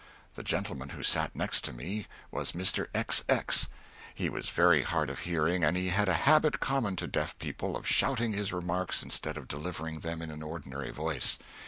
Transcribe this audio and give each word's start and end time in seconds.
The 0.33 0.41
gentleman 0.41 0.89
who 0.89 1.03
sat 1.03 1.35
next 1.35 1.71
me 1.73 2.07
was 2.31 2.53
Mr. 2.53 2.87
X. 2.91 3.23
X. 3.29 3.67
He 4.15 4.31
was 4.31 4.49
very 4.49 4.81
hard 4.81 5.11
of 5.11 5.19
hearing, 5.19 5.63
and 5.63 5.77
he 5.77 5.89
had 5.89 6.09
a 6.09 6.15
habit 6.25 6.59
common 6.59 6.95
to 6.95 7.05
deaf 7.05 7.37
people 7.37 7.77
of 7.77 7.87
shouting 7.87 8.33
his 8.33 8.51
remarks 8.51 9.03
instead 9.03 9.37
of 9.37 9.47
delivering 9.47 9.99
them 9.99 10.23
in 10.23 10.31
an 10.31 10.41
ordinary 10.41 10.89
voice. 10.89 11.37